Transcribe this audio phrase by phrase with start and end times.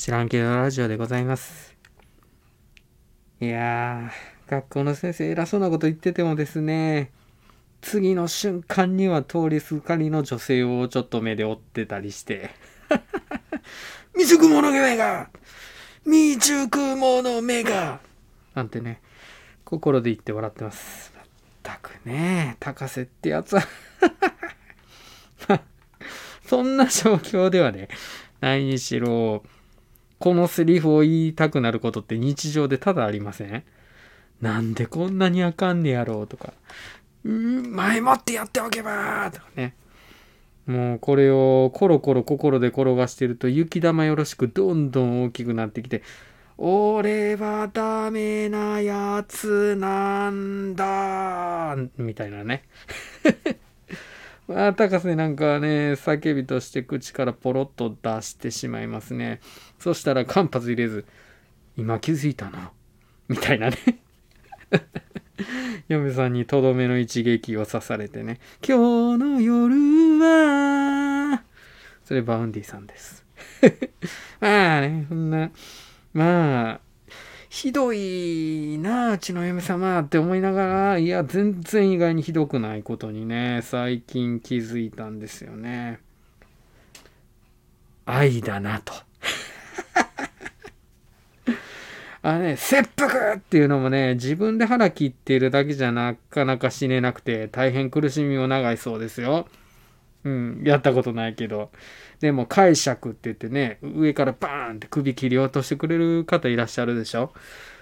[0.00, 1.76] 知らんけどラジオでございます。
[3.38, 7.10] いやー、学校の先生偉そうなこと言っててもですね、
[7.82, 12.48] 次の瞬間には通りすがりの女性をちょっと目で追ってたりして、
[14.14, 15.28] 未熟者目が
[16.04, 18.00] 未熟者目が
[18.54, 19.02] なんてね、
[19.66, 21.12] 心で言って笑ってます。
[21.14, 21.26] まっ
[21.62, 23.62] たくね、高瀬ってやつは
[26.48, 27.88] そんな状況ではね、
[28.40, 29.44] ないにしろ、
[30.20, 33.64] このセリフを言いたくなることって日常でただありません？
[34.40, 36.52] なんでこんなにあかんねやろうとか、
[37.28, 39.74] ん、前もってやっておけばとかね。
[40.66, 46.02] もうこれをコロコロ心で転がしてると雪玉よろしくどんどん大きくなってきて、
[46.58, 52.64] 俺はダメなやつなんだみたいなね。
[54.50, 59.38] まあ、高瀬なんかはね、叫びとして口からポロッと出してしまいますね。
[59.78, 61.04] そしたら間髪入れず、
[61.76, 62.72] 今気づいたな。
[63.28, 63.76] みたいなね。
[65.86, 68.40] 嫁さんにとどめの一撃を刺されてね。
[68.66, 71.44] 今日の夜は、
[72.04, 73.24] それバウンディさんです。
[74.40, 75.52] まあね、そんな、
[76.12, 76.80] まあ、
[77.50, 85.98] ひどいなあ、うちの嫁様って思いながら、いや、全然意外にひどくないことにね、最近気づいたんですよね。
[88.06, 88.92] 愛だなと。
[92.22, 99.48] あのね、切腹っていうのもね、自分で腹切っているだけじゃなかなか死ねなくて、大変苦しみを長いそうですよ。
[100.24, 101.70] うん、やったことないけど。
[102.20, 107.32] でも解釈って言ってね、上からバーンって首切り落としてくれる方いらっしゃるでしょ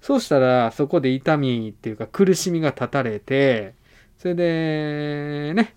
[0.00, 3.74] そうしたら、そこで痛みっていうか苦しみが断たれて、
[4.18, 5.74] それで、ね、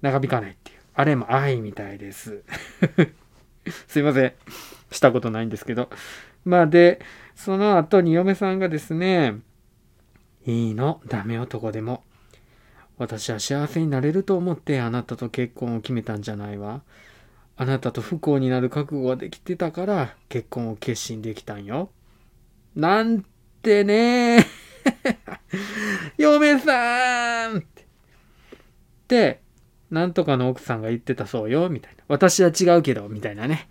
[0.00, 0.78] 長引かないっていう。
[0.94, 2.42] あれも愛みたいです。
[3.86, 4.32] すいません。
[4.90, 5.90] したことないんですけど。
[6.44, 7.00] まあで、
[7.34, 9.36] その後に嫁さんがですね、
[10.46, 12.02] いいの、ダメ男でも。
[13.02, 16.82] 私は幸せになれると思ってあなたと結婚を決めたんじゃないわ。
[17.56, 21.90] あなたと不幸になる覚悟ができてたから結婚を決心できたんよ。
[22.76, 23.24] なん
[23.60, 24.46] てね
[26.16, 27.62] 嫁さんっ
[29.08, 29.40] て。
[29.90, 32.04] なんとかの奥さんが言ってたそうよ、みたいな。
[32.06, 33.68] 私は違うけど、みたいなね。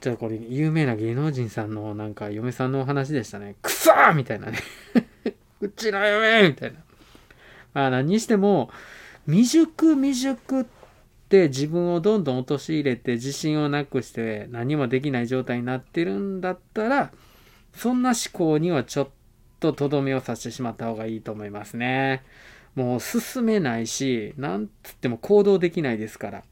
[0.00, 3.54] ちょっとこれ、有名な芸能人さんのなんか嫁さんのお話でしたね。
[3.62, 4.58] くそーみたいなね。
[5.62, 6.80] うちの嫁みたいな。
[7.74, 8.70] まあ何にしても、
[9.26, 10.64] 未熟未熟っ
[11.28, 17.12] て自分をどんどん陥れて自信をなくして何もできない状態になってるんだったら、
[17.74, 19.08] そんな思考にはちょっ
[19.60, 22.22] ととどめを刺してしまった方がいいと思いますね。
[22.74, 26.44] もう進めないし、なんつっても行動できないですから。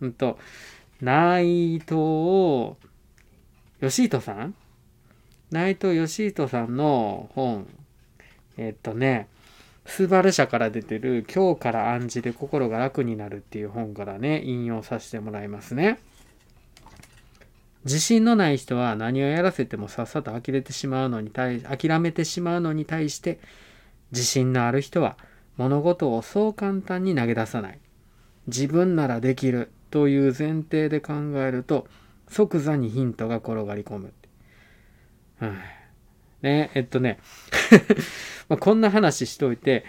[0.00, 0.38] うんと、
[1.00, 2.74] 内藤
[3.80, 4.54] 義人さん？
[5.50, 7.66] 内藤義人さんの本、
[8.56, 9.28] えっとね、
[9.84, 15.98] スバル社から出てる今日から暗示で心が楽になるっていう本からね、引用させてもらいますね。
[17.84, 23.40] 自信のない人は何をやらせてもさっさと呆れてしまうのに対諦めてしまうのに対して
[24.12, 25.16] 自信のある人は
[25.56, 27.80] 物事をそう簡単に投げ出さない。
[28.46, 31.86] 自分ならできるという前提で考えると
[32.28, 34.12] 即座にヒントが転がり込む、
[35.38, 35.81] はい。
[36.42, 37.18] ねえっとね
[38.48, 39.84] まこんな話しといて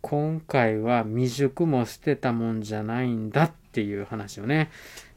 [0.00, 4.70] 今回は未熟も捨てたもんじゃないんだっていう話をね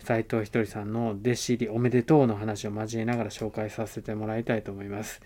[0.03, 5.21] 斉藤ひとりさんの弟子入りおめでとうの話を交えながら紹介させてもらいたいと思います。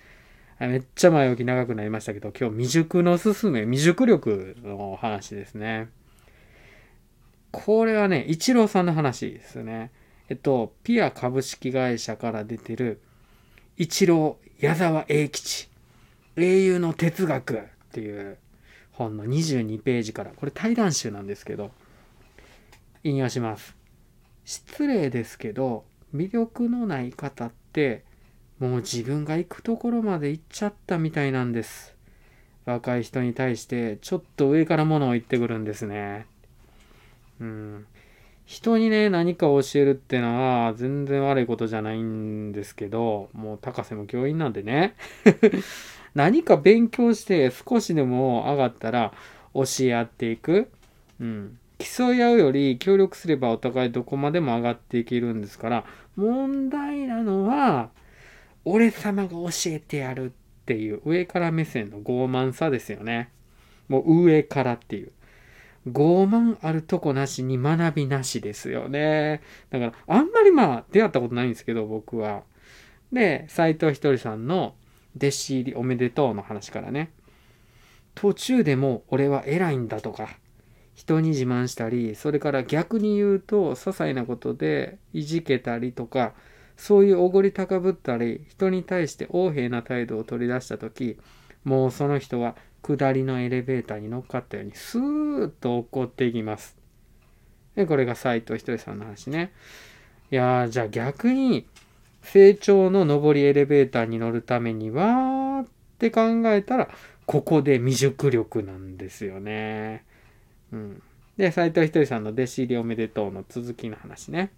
[0.60, 5.90] めっちゃ前置き長くなりましたけど、今日未熟のすすめ、未熟力の話ですね。
[7.52, 9.92] これはね、一郎さんの話ですね。
[10.28, 13.00] えっと、ピア株式会社から出てる、
[13.80, 15.70] 一郎矢沢永吉、
[16.36, 17.62] 英雄の哲学っ
[17.94, 18.38] ていう
[18.92, 21.72] 本の22ページから、これ対談集なんですけど、
[23.06, 23.78] 引用します。
[24.44, 28.04] 失礼ですけど魅力のない方って
[28.60, 31.96] もう自分が行くところまで行っちゃったみたいなんです。
[32.66, 36.26] 若い人に対してちょっと上からものを言ってくるんですね。
[37.40, 37.86] うん。
[38.50, 44.96] 人にね何かを教えるってのは全然悪いことじゃないんですけどもう高瀬も教員なんでね。
[46.16, 49.14] 何か勉強して少しでも上がったら
[49.54, 50.68] 教え合っていく。
[51.22, 51.60] うん。
[51.78, 55.86] 競い合うより協力すればお互いどこまでも上がっていけるんですから
[56.16, 57.92] 問題なのは
[58.66, 60.30] 俺様が教えてやるっ
[60.66, 63.30] ていう上から目線の傲慢さですよね。
[63.88, 65.12] もう上からっていう。
[65.92, 72.44] 傲慢あるとこなしに学びなしですよねだからあんまりまあ出会ったことないんですけど僕は
[73.12, 74.76] で、斎藤ひとりさんの
[75.18, 77.12] 弟子入りおめでとうの話からね。
[78.16, 80.30] 途中でも俺は偉いんだとか、
[80.94, 86.34] 人に自慢したり、それから逆に言うと、些細なことでいじけたりとか、
[86.78, 91.18] そういうおごり高ぶったり、人に対して横柄な態度を取り出したとき、
[91.64, 96.78] もうその人は下りのエレベーターに乗っかったようにスーッと落っこっていきます。
[97.76, 99.52] で、これが斎藤ひとりさんの話ね。
[100.32, 101.66] いやー、じゃあ逆に、
[102.22, 105.68] 成長の上りエレベーターに乗るためにはっ
[105.98, 106.90] て考えたら、
[107.26, 110.04] ここで未熟力なんですよね。
[110.72, 111.04] うん。
[111.38, 114.52] で、斎藤ひとりさんの弟子入りおめでとうの続きの話ね。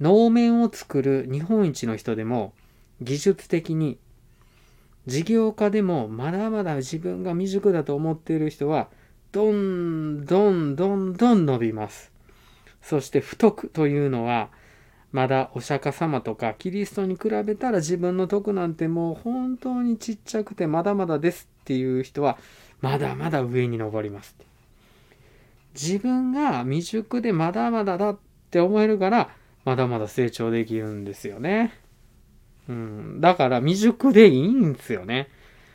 [0.00, 2.52] 能面を作る日本一の人でも
[3.00, 3.98] 技術的に
[5.06, 8.88] 事業家でもまだまだ自分が未熟だと思っている人は
[9.32, 12.12] どんどんどんどん伸びます。
[12.80, 14.50] そして不徳というのは
[15.12, 22.36] まだお釈迦様とかキリストに比べたら自分の徳なんてもう本当にちっちゃくてまだまだですっていう人は
[22.80, 24.36] まだまだ上に登ります。
[25.74, 28.18] 自分が未熟でまだまだだっ
[28.50, 29.30] て思えるから
[29.64, 31.83] まだまだ成長できるんですよね。
[32.68, 33.20] うん。
[33.20, 35.28] だから未熟でいいんですよね。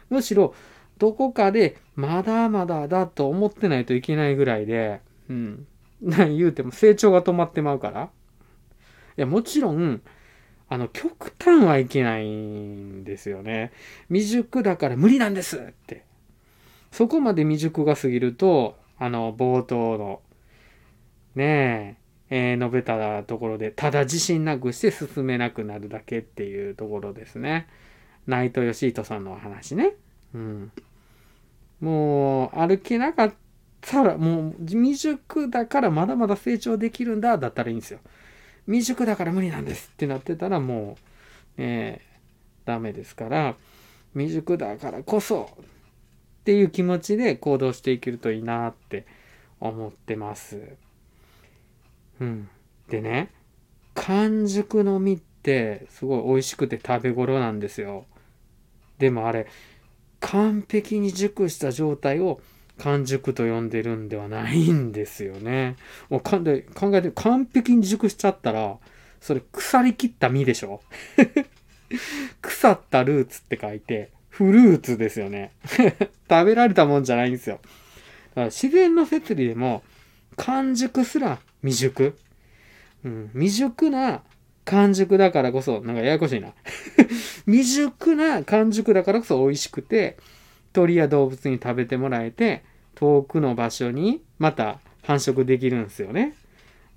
[0.10, 0.54] むしろ
[0.98, 5.68] どこかでまだまだだと思ってないといけないぐらいで、うん。
[6.02, 8.10] 何 言うても成長が止まってまうから。
[9.18, 10.02] いや、もちろん、
[10.70, 13.72] あの、極端はいけないんですよね。
[14.08, 16.06] 未熟だから無理なんですって。
[16.92, 20.22] そこまで未熟が過ぎると、あの、冒頭の、
[21.36, 27.68] ねえ、えー述べたところで、ただ自信なくして進めなくなるだけっていうところですね。
[28.28, 29.96] 内藤義人さんのお話ね。
[30.34, 30.72] うん。
[31.82, 33.34] もう、歩けなかっ
[33.82, 38.00] たら、もう、未熟だからまだまだ成長できるんだ、だったらいいんですよ。
[38.66, 40.98] 未熟だから無理なんですってなってたら、も
[41.58, 42.02] う、ねえ、
[42.66, 43.56] ダメですから、
[44.14, 45.50] 未熟だからこそ、
[46.42, 49.06] っていう気持ちで行動していけるといいなって
[49.60, 50.76] 思ってます。
[52.20, 52.50] うん。
[52.90, 53.30] でね、
[53.96, 58.06] 完熟の実ってすごい美味しくて食べ頃なんですよ。
[58.98, 59.48] でもあれ、
[60.20, 62.42] 完璧に熟した状態を
[62.80, 65.76] 完熟と呼んでるんではないんですよね。
[66.10, 66.62] もう考え
[67.02, 68.78] て完璧に熟しちゃったら、
[69.22, 70.82] それ腐りきった実でしょ？
[72.42, 75.52] 腐ったルーツって書いて、フルーツですよね。
[76.30, 77.60] 食べられたもんじゃないんですよ。
[77.64, 77.70] だ
[78.36, 79.84] から自然の摂理でも、
[80.38, 82.16] 完熟すら未熟？
[83.06, 84.24] うん、未熟な
[84.66, 86.54] 完熟だからこそ、なんかややこしいな。
[87.46, 90.18] 未熟な完熟だからこそ美味しくて、
[90.74, 92.64] 鳥や動物に食べてもらえて、
[92.96, 96.36] 遠くの場所にまた繁殖できるんですよね。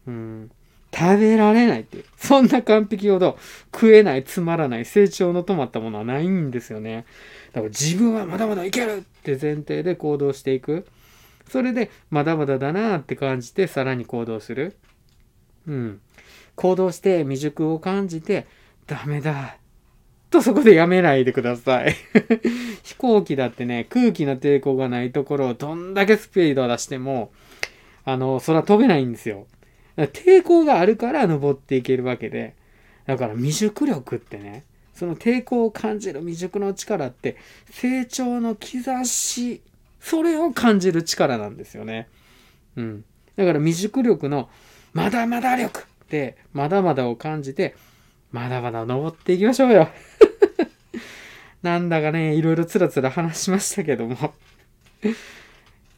[0.06, 0.50] うん、
[0.92, 2.04] 食べられないっていう。
[2.16, 3.38] そんな完璧ほど
[3.72, 7.06] 食えない、つまらない、成長の止まったものはないんですよね。
[7.52, 10.86] だから自分はまだまだいけるって前提で行動していく。
[11.52, 14.78] それでまだまだだなって感じてさらに行動する。
[15.66, 16.00] うん。
[16.54, 18.46] 行動して未熟を感じて
[18.86, 19.58] ダメだ。
[20.30, 21.94] とそこでやめないでください。
[22.82, 27.32] 飛行機だってね、空気の抵抗がないところをどんだけスピードを出しても、
[28.06, 29.46] あの、空飛べないんですよ。
[29.98, 32.54] 抵抗があるから登っていけるわけで。
[33.04, 37.36] だから未熟力ってね、その抵抗を感じる未熟の力って
[37.70, 39.60] 成長の兆し、
[40.02, 42.08] それを感じる力なんですよね。
[42.76, 43.04] うん。
[43.36, 44.50] だから未熟力の
[44.92, 47.76] まだまだ力ってまだまだを感じて、
[48.32, 49.88] まだまだ登っていきましょうよ。
[51.62, 54.34] なんだかね、いろいろつらつら話しましたけども。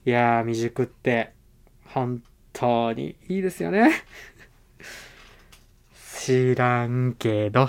[0.05, 1.33] いやー、未熟って
[1.87, 3.91] 本当にいいですよね。
[6.21, 7.69] 知らんけど。